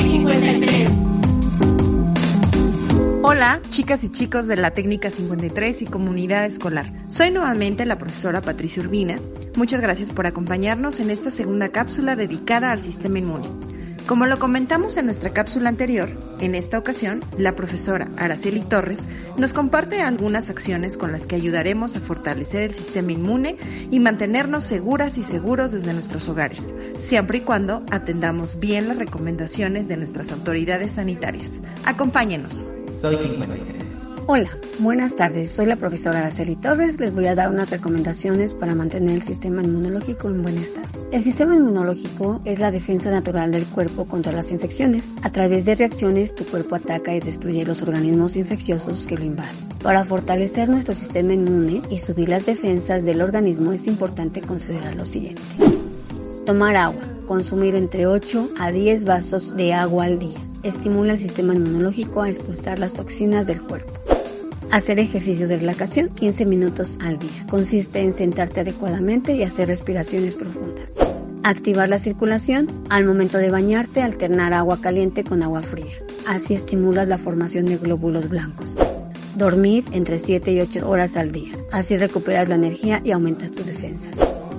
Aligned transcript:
Soy 0.00 0.08
53. 0.12 0.90
Hola, 3.22 3.60
chicas 3.68 4.02
y 4.02 4.08
chicos 4.08 4.46
de 4.46 4.56
la 4.56 4.70
Técnica 4.70 5.10
53 5.10 5.82
y 5.82 5.84
Comunidad 5.84 6.46
Escolar. 6.46 6.90
Soy 7.08 7.30
nuevamente 7.30 7.84
la 7.84 7.98
profesora 7.98 8.40
Patricia 8.40 8.82
Urbina. 8.82 9.16
Muchas 9.56 9.82
gracias 9.82 10.12
por 10.12 10.26
acompañarnos 10.26 11.00
en 11.00 11.10
esta 11.10 11.30
segunda 11.30 11.68
cápsula 11.68 12.16
dedicada 12.16 12.70
al 12.70 12.80
sistema 12.80 13.18
inmune. 13.18 13.50
Como 14.10 14.26
lo 14.26 14.40
comentamos 14.40 14.96
en 14.96 15.04
nuestra 15.04 15.30
cápsula 15.30 15.68
anterior, 15.68 16.10
en 16.40 16.56
esta 16.56 16.76
ocasión, 16.78 17.20
la 17.38 17.54
profesora 17.54 18.08
Araceli 18.16 18.60
Torres 18.62 19.06
nos 19.38 19.52
comparte 19.52 20.02
algunas 20.02 20.50
acciones 20.50 20.96
con 20.96 21.12
las 21.12 21.28
que 21.28 21.36
ayudaremos 21.36 21.94
a 21.94 22.00
fortalecer 22.00 22.62
el 22.62 22.72
sistema 22.74 23.12
inmune 23.12 23.56
y 23.88 24.00
mantenernos 24.00 24.64
seguras 24.64 25.16
y 25.16 25.22
seguros 25.22 25.70
desde 25.70 25.92
nuestros 25.92 26.28
hogares, 26.28 26.74
siempre 26.98 27.38
y 27.38 27.42
cuando 27.42 27.84
atendamos 27.92 28.58
bien 28.58 28.88
las 28.88 28.98
recomendaciones 28.98 29.86
de 29.86 29.98
nuestras 29.98 30.32
autoridades 30.32 30.90
sanitarias. 30.90 31.60
Acompáñenos. 31.84 32.72
Soy 33.00 33.16
53. 33.16 33.89
Hola, 34.26 34.50
buenas 34.78 35.16
tardes. 35.16 35.50
Soy 35.50 35.66
la 35.66 35.76
profesora 35.76 36.20
Araceli 36.20 36.54
Torres. 36.54 37.00
Les 37.00 37.12
voy 37.12 37.26
a 37.26 37.34
dar 37.34 37.50
unas 37.50 37.70
recomendaciones 37.70 38.54
para 38.54 38.74
mantener 38.74 39.16
el 39.16 39.22
sistema 39.22 39.62
inmunológico 39.62 40.28
en 40.28 40.42
buen 40.42 40.56
estado. 40.58 40.86
El 41.10 41.22
sistema 41.22 41.54
inmunológico 41.54 42.40
es 42.44 42.58
la 42.60 42.70
defensa 42.70 43.10
natural 43.10 43.50
del 43.50 43.66
cuerpo 43.66 44.06
contra 44.06 44.32
las 44.32 44.52
infecciones. 44.52 45.10
A 45.22 45.30
través 45.30 45.64
de 45.64 45.74
reacciones, 45.74 46.34
tu 46.34 46.44
cuerpo 46.44 46.76
ataca 46.76 47.14
y 47.14 47.20
destruye 47.20 47.64
los 47.64 47.82
organismos 47.82 48.36
infecciosos 48.36 49.06
que 49.06 49.16
lo 49.16 49.24
invaden. 49.24 49.56
Para 49.82 50.04
fortalecer 50.04 50.68
nuestro 50.68 50.94
sistema 50.94 51.32
inmune 51.32 51.82
y 51.90 51.98
subir 51.98 52.28
las 52.28 52.46
defensas 52.46 53.04
del 53.04 53.22
organismo 53.22 53.72
es 53.72 53.86
importante 53.86 54.42
considerar 54.42 54.94
lo 54.94 55.04
siguiente. 55.04 55.42
Tomar 56.46 56.76
agua. 56.76 57.02
Consumir 57.26 57.74
entre 57.74 58.06
8 58.06 58.50
a 58.58 58.70
10 58.72 59.04
vasos 59.04 59.56
de 59.56 59.72
agua 59.72 60.04
al 60.04 60.18
día 60.18 60.38
estimula 60.62 61.12
el 61.12 61.18
sistema 61.18 61.54
inmunológico 61.54 62.22
a 62.22 62.28
expulsar 62.28 62.78
las 62.78 62.92
toxinas 62.92 63.46
del 63.46 63.62
cuerpo. 63.62 64.09
Hacer 64.70 65.00
ejercicios 65.00 65.48
de 65.48 65.56
relajación 65.56 66.10
15 66.10 66.46
minutos 66.46 66.96
al 67.00 67.18
día. 67.18 67.44
Consiste 67.48 68.02
en 68.02 68.12
sentarte 68.12 68.60
adecuadamente 68.60 69.34
y 69.34 69.42
hacer 69.42 69.66
respiraciones 69.66 70.34
profundas. 70.34 70.88
Activar 71.42 71.88
la 71.88 71.98
circulación. 71.98 72.68
Al 72.88 73.04
momento 73.04 73.38
de 73.38 73.50
bañarte, 73.50 74.00
alternar 74.00 74.52
agua 74.52 74.80
caliente 74.80 75.24
con 75.24 75.42
agua 75.42 75.62
fría. 75.62 75.92
Así 76.24 76.54
estimulas 76.54 77.08
la 77.08 77.18
formación 77.18 77.66
de 77.66 77.78
glóbulos 77.78 78.28
blancos. 78.28 78.76
Dormir 79.34 79.84
entre 79.90 80.20
7 80.20 80.52
y 80.52 80.60
8 80.60 80.88
horas 80.88 81.16
al 81.16 81.32
día. 81.32 81.52
Así 81.72 81.96
recuperas 81.96 82.48
la 82.48 82.54
energía 82.54 83.00
y 83.04 83.10
aumentas 83.10 83.50
tus 83.50 83.66
defensas. 83.66 84.16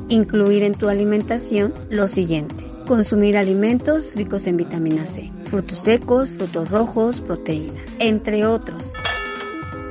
Incluir 0.09 0.63
en 0.63 0.73
tu 0.73 0.89
alimentación 0.89 1.73
lo 1.89 2.09
siguiente. 2.09 2.65
Consumir 2.85 3.37
alimentos 3.37 4.13
ricos 4.15 4.45
en 4.47 4.57
vitamina 4.57 5.05
C, 5.05 5.31
frutos 5.45 5.77
secos, 5.77 6.29
frutos 6.31 6.69
rojos, 6.69 7.21
proteínas, 7.21 7.95
entre 7.99 8.45
otros. 8.45 8.93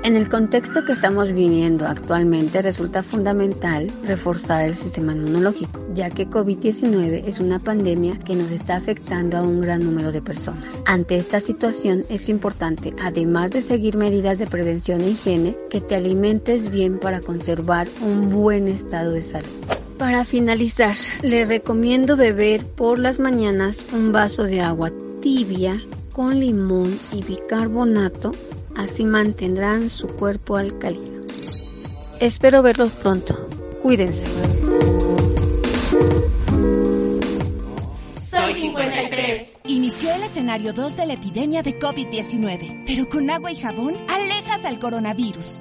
En 0.02 0.16
el 0.16 0.30
contexto 0.30 0.82
que 0.86 0.92
estamos 0.92 1.30
viviendo 1.30 1.86
actualmente 1.86 2.62
resulta 2.62 3.02
fundamental 3.02 3.86
reforzar 4.02 4.64
el 4.64 4.74
sistema 4.74 5.12
inmunológico, 5.12 5.86
ya 5.92 6.08
que 6.08 6.26
COVID-19 6.26 7.24
es 7.26 7.38
una 7.38 7.58
pandemia 7.58 8.18
que 8.18 8.34
nos 8.34 8.50
está 8.50 8.76
afectando 8.76 9.36
a 9.36 9.42
un 9.42 9.60
gran 9.60 9.80
número 9.80 10.10
de 10.10 10.22
personas. 10.22 10.82
Ante 10.86 11.16
esta 11.16 11.42
situación 11.42 12.06
es 12.08 12.30
importante, 12.30 12.94
además 13.02 13.50
de 13.50 13.60
seguir 13.60 13.98
medidas 13.98 14.38
de 14.38 14.46
prevención 14.46 15.02
e 15.02 15.10
higiene, 15.10 15.54
que 15.68 15.82
te 15.82 15.96
alimentes 15.96 16.70
bien 16.70 16.98
para 16.98 17.20
conservar 17.20 17.86
un 18.00 18.30
buen 18.30 18.68
estado 18.68 19.12
de 19.12 19.22
salud. 19.22 19.50
Para 19.98 20.24
finalizar, 20.24 20.94
le 21.20 21.44
recomiendo 21.44 22.16
beber 22.16 22.64
por 22.64 22.98
las 22.98 23.20
mañanas 23.20 23.84
un 23.92 24.12
vaso 24.12 24.44
de 24.44 24.62
agua 24.62 24.90
tibia 25.20 25.78
con 26.14 26.40
limón 26.40 26.98
y 27.12 27.22
bicarbonato, 27.22 28.32
así 28.80 29.04
mantendrán 29.04 29.90
su 29.90 30.06
cuerpo 30.06 30.56
alcalino. 30.56 31.20
Espero 32.18 32.62
verlos 32.62 32.92
pronto. 32.92 33.48
Cuídense. 33.82 34.26
Soy 38.30 38.54
53. 38.54 39.48
Inició 39.64 40.14
el 40.14 40.22
escenario 40.22 40.72
2 40.72 40.96
de 40.96 41.06
la 41.06 41.12
epidemia 41.12 41.62
de 41.62 41.78
COVID-19, 41.78 42.84
pero 42.86 43.08
con 43.08 43.28
agua 43.30 43.52
y 43.52 43.56
jabón 43.56 43.96
alejas 44.08 44.64
al 44.64 44.78
coronavirus. 44.78 45.60